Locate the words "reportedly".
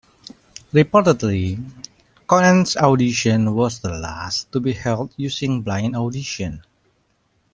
0.73-1.59